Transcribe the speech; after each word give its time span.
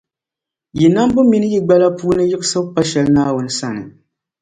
Yi 0.79 0.87
nambu 0.93 1.19
mini 1.29 1.47
yi 1.53 1.59
gbala 1.65 1.87
puuni 1.97 2.23
yiɣisibu 2.29 2.67
pa 2.75 2.81
shɛli 2.89 3.09
Naawuni 3.13 3.51
sani. 3.59 3.83